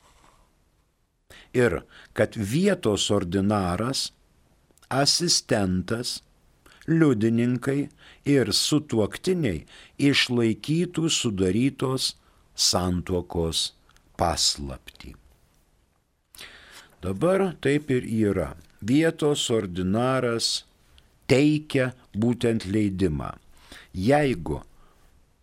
Ir 1.52 1.82
kad 2.14 2.36
vietos 2.36 3.10
ordinaras, 3.10 4.10
asistentas, 4.88 6.20
liudininkai 6.86 7.88
ir 8.26 8.52
sutuoktiniai 8.54 9.64
išlaikytų 10.10 11.10
sudarytos 11.10 12.14
santuokos 12.54 13.70
paslapti. 14.18 15.19
Dabar 17.00 17.54
taip 17.64 17.90
ir 17.90 18.04
yra. 18.04 18.50
Vietos 18.80 19.46
ordinaras 19.52 20.64
teikia 21.28 21.92
būtent 22.12 22.66
leidimą. 22.68 23.32
Jeigu 23.96 24.60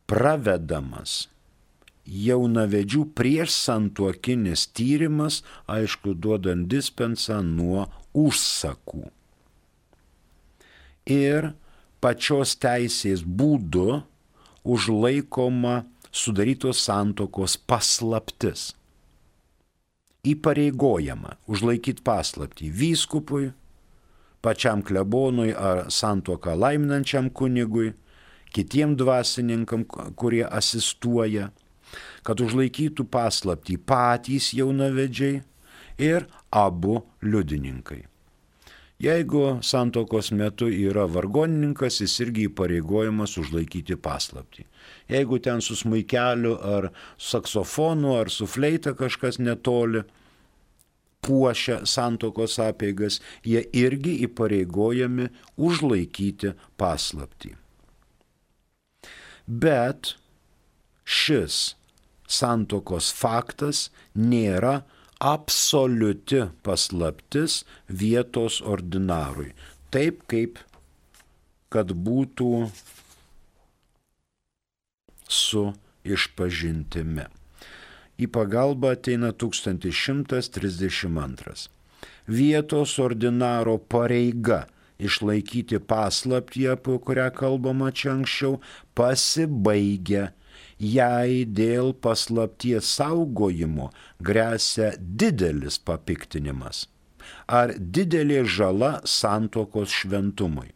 pravedamas 0.09 1.25
jaunavedžių 2.07 3.03
prieš 3.17 3.51
santuokinis 3.65 4.67
tyrimas, 4.77 5.41
aišku, 5.67 6.13
duodant 6.15 6.69
dispensą 6.71 7.41
nuo 7.43 7.87
užsakų. 8.15 9.09
Ir 11.11 11.51
pačios 12.03 12.55
teisės 12.61 13.25
būdu 13.25 14.01
užlaikoma 14.67 15.81
sudarytos 16.11 16.81
santokos 16.87 17.57
paslaptis 17.57 18.71
įpareigojama 20.25 21.37
užlaikyti 21.47 22.03
paslapti 22.03 22.71
vyskupui, 22.71 23.51
pačiam 24.41 24.83
klebonui 24.83 25.53
ar 25.53 25.85
santuoką 25.91 26.55
laiminančiam 26.57 27.29
kunigui, 27.29 27.93
kitiem 28.53 28.95
dvasininkam, 28.97 29.85
kurie 30.15 30.45
asistuoja, 30.45 31.51
kad 32.23 32.41
užlaikytų 32.43 33.07
paslapti 33.11 33.77
patys 33.77 34.51
jaunavedžiai 34.55 35.41
ir 35.97 36.27
abu 36.51 37.01
liudininkai. 37.21 38.05
Jeigu 38.97 39.59
santokos 39.61 40.31
metu 40.33 40.65
yra 40.73 41.03
vargonininkas, 41.05 41.99
jis 42.01 42.15
irgi 42.25 42.47
įpareigojamas 42.49 43.35
užlaikyti 43.37 43.93
paslapti. 44.01 44.65
Jeigu 45.09 45.37
ten 45.37 45.61
su 45.61 45.77
smuikeliu 45.77 46.55
ar 46.57 46.89
saksofonu 47.21 48.15
ar 48.17 48.31
su 48.33 48.47
fleita 48.49 48.95
kažkas 48.97 49.37
netoli 49.37 50.01
puošia 51.21 51.83
santokos 51.85 52.57
apeigas, 52.63 53.19
jie 53.45 53.61
irgi 53.77 54.17
įpareigojami 54.25 55.29
užlaikyti 55.61 56.55
paslapti. 56.77 57.53
Bet 59.45 60.15
šis 61.05 61.75
santokos 62.27 63.13
faktas 63.13 63.87
nėra 64.17 64.81
absoliuti 65.19 66.43
paslaptis 66.63 67.65
vietos 67.89 68.61
ordinarui. 68.61 69.53
Taip 69.91 70.23
kaip 70.29 70.59
kad 71.73 71.91
būtų 71.91 72.69
su 75.27 75.73
išpažintimi. 76.07 77.25
Į 78.17 78.25
pagalbą 78.33 78.91
ateina 78.97 79.29
1132. 79.33 81.69
Vietos 82.27 82.99
ordinaro 82.99 83.77
pareiga 83.77 84.67
išlaikyti 84.97 85.79
paslaptį, 85.79 86.67
apie 86.73 86.99
kurią 87.05 87.31
kalbama 87.35 87.91
čia 87.93 88.11
anksčiau, 88.15 88.59
pasibaigia 88.97 90.31
jei 90.79 91.45
dėl 91.45 91.93
paslapties 91.93 92.89
saugojimo 92.99 93.89
grėsia 94.21 94.93
didelis 94.99 95.79
papiktinimas 95.79 96.85
ar 97.47 97.73
didelė 97.79 98.43
žala 98.45 98.91
santokos 99.05 99.93
šventumui. 100.01 100.71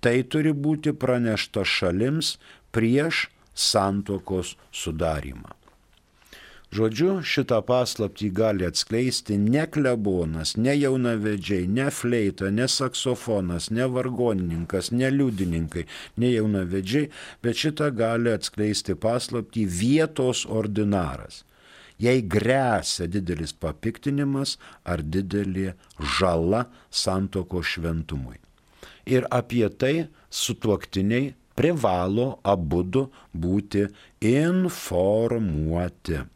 Tai 0.00 0.16
turi 0.32 0.52
būti 0.56 0.92
pranešta 0.96 1.64
šalims 1.64 2.36
prieš 2.72 3.28
santokos 3.54 4.56
sudarimą. 4.72 5.59
Žodžiu, 6.70 7.16
šitą 7.26 7.56
paslaptį 7.66 8.28
gali 8.30 8.66
atskleisti 8.68 9.34
ne 9.42 9.64
klebonas, 9.74 10.52
ne 10.54 10.70
jaunavedžiai, 10.78 11.64
ne 11.66 11.88
fleita, 11.90 12.46
ne 12.54 12.68
saksofonas, 12.70 13.72
ne 13.74 13.88
vargonininkas, 13.90 14.92
ne 14.94 15.10
liudininkai, 15.10 15.88
ne 16.22 16.30
jaunavedžiai, 16.30 17.10
bet 17.42 17.58
šitą 17.64 17.90
gali 17.98 18.30
atskleisti 18.36 18.94
paslaptį 18.94 19.66
vietos 19.80 20.44
ordinaras. 20.46 21.42
Jei 21.98 22.22
grėsia 22.22 23.10
didelis 23.10 23.50
papiktinimas 23.50 24.54
ar 24.86 25.02
didelė 25.02 25.74
žala 26.20 26.68
santoko 26.86 27.66
šventumui. 27.66 28.38
Ir 29.10 29.26
apie 29.34 29.66
tai 29.74 29.96
sutuoktiniai 30.30 31.34
privalo 31.58 32.36
abudu 32.46 33.08
būti 33.34 33.88
informuoti. 34.22 36.28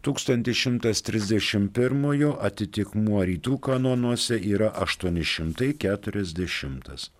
1131 0.00 2.40
atitikmuo 2.40 3.20
rytų 3.28 3.58
kanonuose 3.66 4.38
yra 4.40 4.70
840. 4.84 7.10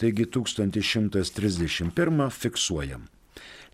Taigi 0.00 0.24
1131 0.36 2.30
fiksuojam. 2.32 3.02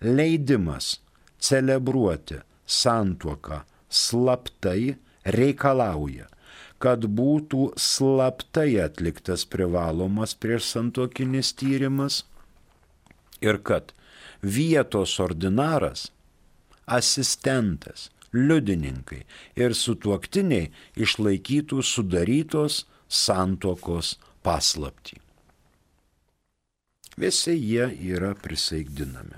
Leidimas 0.03 1.01
celebruoti 1.39 2.35
santuoką 2.67 3.63
slaptai 3.93 4.97
reikalauja, 5.25 6.27
kad 6.83 7.07
būtų 7.07 7.73
slaptai 7.79 8.81
atliktas 8.83 9.47
privalomas 9.47 10.35
prieš 10.35 10.67
santuokinis 10.75 11.55
tyrimas 11.55 12.25
ir 13.43 13.59
kad 13.63 13.93
vietos 14.43 15.21
ordinaras, 15.23 16.11
asistentas, 16.87 18.11
liudininkai 18.33 19.23
ir 19.61 19.77
sutuoktiniai 19.77 20.71
išlaikytų 20.97 21.85
sudarytos 21.85 22.87
santokos 23.09 24.17
paslapti. 24.43 25.21
Visi 27.21 27.53
jie 27.53 27.93
yra 28.15 28.33
prisaigdinami. 28.35 29.37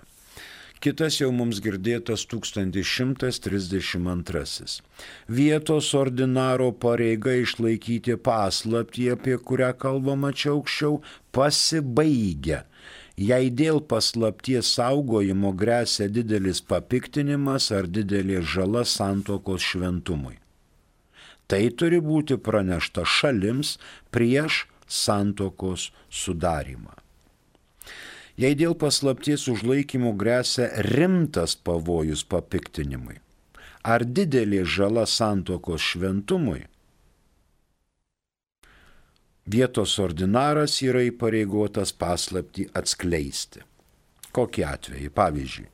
Kitas 0.85 1.17
jau 1.17 1.31
mums 1.33 1.63
girdėtas 1.65 2.27
1132. 2.29 4.85
Vietos 5.33 5.89
ordinaro 5.97 6.77
pareiga 6.77 7.33
išlaikyti 7.41 8.21
paslaptį, 8.21 9.17
apie 9.17 9.41
kurią 9.41 9.73
kalbama 9.81 10.37
čia 10.37 10.53
aukščiau, 10.53 11.01
pasibaigia 11.33 12.69
jei 13.17 13.51
dėl 13.51 13.81
paslapties 13.81 14.73
saugojimo 14.77 15.53
grėsia 15.55 16.09
didelis 16.09 16.61
papiktinimas 16.61 17.71
ar 17.73 17.87
didelė 17.87 18.43
žala 18.43 18.85
santokos 18.85 19.63
šventumui. 19.63 20.39
Tai 21.47 21.63
turi 21.79 22.01
būti 22.01 22.39
pranešta 22.41 23.05
šalims 23.05 23.77
prieš 24.11 24.65
santokos 24.89 25.91
sudarimą. 26.11 26.95
Jei 28.41 28.57
dėl 28.59 28.75
paslapties 28.75 29.47
užlaikymo 29.53 30.17
grėsia 30.19 30.73
rimtas 30.91 31.55
pavojus 31.55 32.25
papiktinimui, 32.27 33.21
Ar 33.85 34.01
didelė 34.01 34.63
žala 34.65 35.05
santokos 35.05 35.83
šventumui? 35.85 36.63
Vietos 39.45 39.99
ordinaras 40.01 40.79
yra 40.81 41.03
įpareigotas 41.05 41.93
paslapti 41.93 42.65
atskleisti. 42.73 43.61
Kokį 44.35 44.65
atvejį? 44.67 45.11
Pavyzdžiui, 45.15 45.67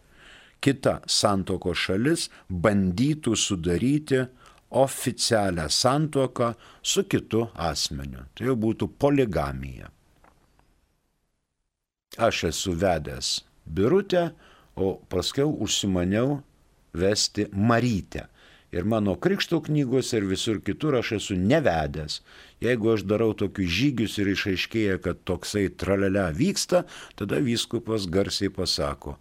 kita 0.61 0.99
santoko 1.07 1.73
šalis 1.75 2.27
bandytų 2.51 3.37
sudaryti 3.39 4.25
oficialią 4.71 5.69
santuoką 5.71 6.51
su 6.83 7.05
kitu 7.07 7.47
asmeniu. 7.55 8.27
Tai 8.35 8.51
jau 8.51 8.57
būtų 8.59 8.91
poligamija. 8.99 9.91
Aš 12.19 12.45
esu 12.51 12.75
vedęs 12.75 13.39
birutę, 13.67 14.31
o 14.75 14.97
paskui 15.11 15.47
užsimaniau 15.47 16.41
vesti 16.95 17.47
Marytę. 17.53 18.27
Ir 18.71 18.87
mano 18.87 19.17
krikšto 19.19 19.59
knygos 19.67 20.13
ir 20.15 20.27
visur 20.31 20.61
kitur 20.63 20.95
aš 21.01 21.13
esu 21.19 21.37
nevedęs. 21.39 22.21
Jeigu 22.63 22.93
aš 22.93 23.03
darau 23.03 23.33
tokius 23.35 23.73
žygius 23.75 24.19
ir 24.23 24.31
išaiškėja, 24.31 25.01
kad 25.03 25.25
toksai 25.27 25.67
tralelė 25.75 26.29
vyksta, 26.37 26.85
tada 27.19 27.41
vyskupas 27.43 28.07
garsiai 28.07 28.53
pasako, 28.55 29.17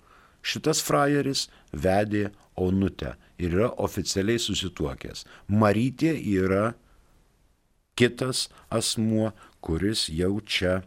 šitas 0.45 0.83
frajeris 0.85 1.47
vedė 1.73 2.29
Onutę 2.59 3.13
ir 3.39 3.53
yra 3.55 3.69
oficialiai 3.79 4.39
susituokęs. 4.43 5.23
Marytė 5.47 6.11
yra 6.11 6.73
kitas 7.95 8.49
asmuo, 8.67 9.31
kuris 9.63 10.09
jau 10.11 10.33
čia 10.43 10.81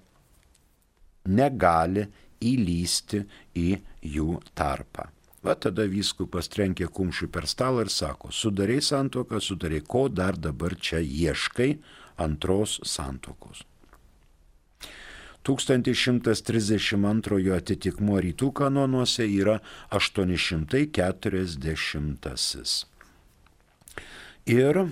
negali 1.25 2.05
įlysti 2.45 3.25
į 3.57 3.69
jų 4.15 4.37
tarpą. 4.59 5.09
Va 5.43 5.57
tada 5.59 5.89
vyskupas 5.91 6.47
trenkė 6.53 6.87
kumščių 6.87 7.27
per 7.35 7.49
stalą 7.51 7.83
ir 7.87 7.91
sako, 7.91 8.31
sudarai 8.31 8.79
santoką, 8.85 9.41
sudarai, 9.43 9.81
ko 9.83 10.09
dar 10.09 10.37
dabar 10.39 10.77
čia 10.79 11.01
ieškai 11.03 11.79
antros 12.23 12.79
santokos. 12.87 13.65
1132 15.43 17.51
atitikmuo 17.57 18.21
rytų 18.23 18.53
kanonuose 18.55 19.27
yra 19.27 19.59
840. 19.91 22.87
Ir 24.47 24.87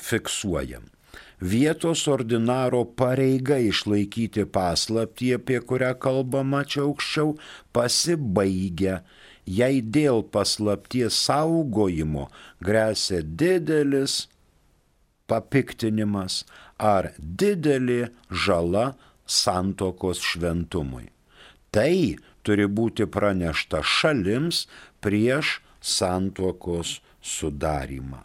fiksuojam. 0.00 0.96
Vietos 1.40 2.08
ordinaro 2.08 2.84
pareiga 2.96 3.58
išlaikyti 3.60 4.44
paslaptį, 4.48 5.34
apie 5.36 5.60
kurią 5.60 5.92
kalbama 6.00 6.64
čia 6.64 6.82
aukščiau, 6.86 7.36
pasibaigia 7.76 9.04
jei 9.46 9.80
dėl 9.80 10.22
paslapties 10.34 11.14
saugojimo 11.26 12.28
grėsia 12.66 13.22
didelis 13.22 14.26
papiktinimas 15.30 16.44
ar 16.78 17.12
didelė 17.18 18.10
žala 18.30 18.94
santokos 19.26 20.18
šventumui. 20.22 21.10
Tai 21.70 22.16
turi 22.46 22.66
būti 22.66 23.06
pranešta 23.10 23.82
šalims 23.82 24.66
prieš 25.02 25.60
santokos 25.82 27.00
sudarimą. 27.22 28.22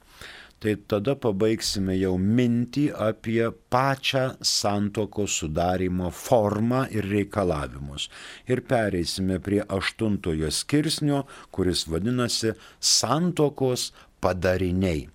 Tai 0.63 0.77
tada 0.87 1.17
pabaigsime 1.19 1.97
jau 1.99 2.13
mintį 2.23 2.85
apie 2.95 3.49
pačią 3.75 4.37
santokos 4.47 5.41
sudarimo 5.41 6.13
formą 6.15 6.85
ir 6.95 7.09
reikalavimus. 7.11 8.07
Ir 8.47 8.63
pereisime 8.71 9.41
prie 9.43 9.59
aštuntojo 9.67 10.53
skirsnio, 10.55 11.25
kuris 11.51 11.83
vadinasi 11.91 12.55
santokos 12.79 13.91
padariniai. 14.23 15.09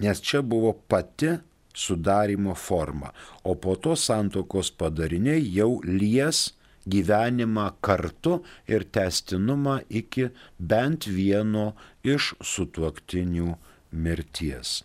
Nes 0.00 0.24
čia 0.24 0.40
buvo 0.40 0.72
pati 0.88 1.36
sudarimo 1.76 2.54
forma, 2.56 3.12
o 3.44 3.54
po 3.54 3.76
to 3.76 3.92
santokos 3.96 4.72
padariniai 4.72 5.44
jau 5.52 5.76
lies 5.84 6.54
gyvenimą 6.86 7.70
kartu 7.80 8.42
ir 8.68 8.84
testinumą 8.84 9.80
iki 9.90 10.28
bent 10.58 11.06
vieno 11.06 11.72
iš 12.04 12.34
sutuoktinių 12.40 13.56
mirties. 13.92 14.82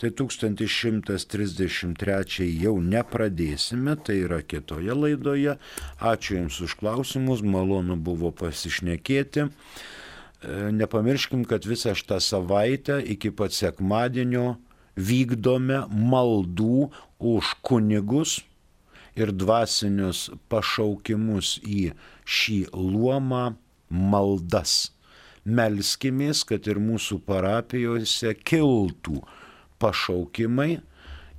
Tai 0.00 0.08
1133 0.16 2.46
jau 2.62 2.80
nepradėsime, 2.80 3.96
tai 4.00 4.24
yra 4.24 4.42
kitoje 4.42 4.94
laidoje. 4.96 5.58
Ačiū 6.00 6.36
Jums 6.38 6.60
už 6.64 6.74
klausimus, 6.80 7.42
malonu 7.44 7.96
buvo 8.00 8.32
pasišnekėti. 8.32 9.40
E, 9.44 9.50
nepamirškim, 10.72 11.44
kad 11.44 11.68
visą 11.68 11.92
šitą 11.92 12.16
savaitę 12.24 12.96
iki 13.12 13.28
pat 13.30 13.52
sekmadienio 13.52 14.56
vykdome 14.96 15.84
maldų 15.92 16.88
už 17.20 17.60
kunigus, 17.60 18.40
ir 19.18 19.32
dvasinius 19.34 20.28
pašaukimus 20.52 21.58
į 21.64 21.90
šį 22.24 22.60
luomą 22.74 23.54
maldas. 23.90 24.92
Melskimės, 25.44 26.44
kad 26.44 26.68
ir 26.68 26.78
mūsų 26.82 27.22
parapijose 27.26 28.34
kiltų 28.44 29.22
pašaukimai, 29.80 30.80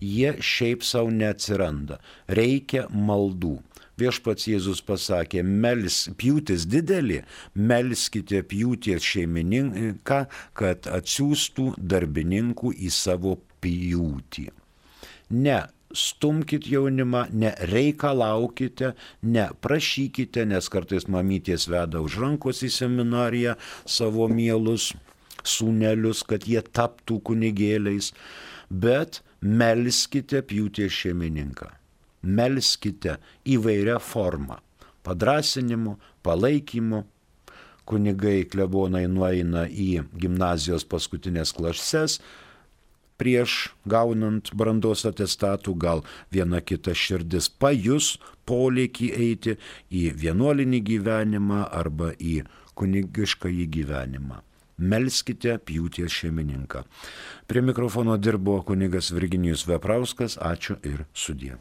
jie 0.02 0.32
šiaip 0.42 0.84
savo 0.84 1.12
neatsiranda. 1.14 2.00
Reikia 2.28 2.88
maldų. 2.90 3.60
Viešpats 4.02 4.48
Jėzus 4.50 4.80
pasakė, 4.82 5.44
mels, 5.46 6.08
pjūtis 6.18 6.66
didelį, 6.66 7.20
melskite 7.54 8.42
pjūties 8.50 9.06
šeimininką, 9.06 10.24
kad 10.58 10.90
atsiųstų 10.90 11.76
darbininkų 11.78 12.74
į 12.82 12.90
savo 12.96 13.36
pjūtį. 13.62 14.48
Ne 15.38 15.60
stumkit 15.94 16.68
jaunimą, 16.68 17.26
nereikalaukite, 17.34 18.94
neprašykite, 19.24 20.46
nes 20.50 20.70
kartais 20.72 21.08
mamytės 21.12 21.68
veda 21.72 22.02
už 22.04 22.20
rankos 22.22 22.62
į 22.66 22.72
seminariją 22.74 23.58
savo 23.86 24.28
mielus 24.32 24.92
sūnelius, 25.48 26.24
kad 26.28 26.46
jie 26.48 26.62
taptų 26.62 27.20
kunigėliais, 27.32 28.12
bet 28.70 29.22
melskite 29.42 30.44
pjūties 30.46 30.94
šeimininką. 31.02 31.72
Melskite 32.22 33.18
įvairią 33.50 33.98
formą- 34.00 34.60
padrasinimu, 35.06 35.98
palaikymu. 36.24 37.06
Kunigai 37.86 38.46
klebonai 38.46 39.08
nueina 39.10 39.66
į 39.66 40.06
gimnazijos 40.16 40.86
paskutinės 40.86 41.52
klases, 41.52 42.20
prieš 43.22 43.72
gaunant 43.86 44.50
brandos 44.58 45.06
atestatų, 45.06 45.76
gal 45.78 46.04
viena 46.34 46.62
kita 46.66 46.96
širdis 46.98 47.52
pajus 47.62 48.16
polėkį 48.50 49.12
eiti 49.28 49.58
į 49.94 50.08
vienuolinį 50.24 50.82
gyvenimą 50.90 51.68
arba 51.70 52.12
į 52.18 52.42
kunigišką 52.74 53.52
į 53.62 53.68
gyvenimą. 53.78 54.42
Melskite 54.82 55.60
pjūties 55.62 56.10
šeimininką. 56.10 56.82
Prie 57.46 57.62
mikrofono 57.62 58.18
dirbo 58.18 58.58
kunigas 58.66 59.12
Virginijus 59.14 59.68
Veprauskas. 59.70 60.40
Ačiū 60.42 60.80
ir 60.82 61.06
sudie. 61.14 61.60